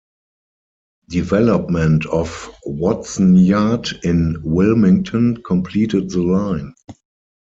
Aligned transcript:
Development 1.09 2.03
of 2.07 2.49
Watson 2.65 3.35
Yard 3.35 3.99
in 4.03 4.37
Wilmington 4.43 5.43
completed 5.43 6.09
the 6.09 6.23
line. 6.23 6.73